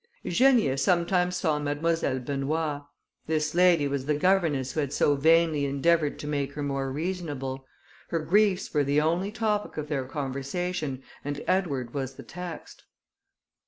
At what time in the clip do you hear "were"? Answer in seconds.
8.73-8.83